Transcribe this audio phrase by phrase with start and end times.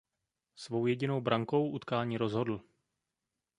[0.55, 2.61] Svou jedinou brankou utkání rozhodl.